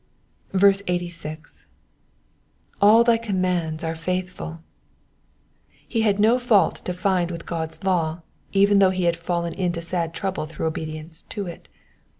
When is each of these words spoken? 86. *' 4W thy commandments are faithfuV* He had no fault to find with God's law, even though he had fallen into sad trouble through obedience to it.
86. 0.55 1.67
*' 2.15 2.81
4W 2.81 3.05
thy 3.05 3.17
commandments 3.19 3.83
are 3.83 3.93
faithfuV* 3.93 4.57
He 5.87 6.01
had 6.01 6.19
no 6.19 6.39
fault 6.39 6.77
to 6.85 6.91
find 6.95 7.29
with 7.29 7.45
God's 7.45 7.83
law, 7.83 8.23
even 8.51 8.79
though 8.79 8.89
he 8.89 9.03
had 9.03 9.15
fallen 9.15 9.53
into 9.53 9.83
sad 9.83 10.15
trouble 10.15 10.47
through 10.47 10.65
obedience 10.65 11.21
to 11.29 11.45
it. 11.45 11.69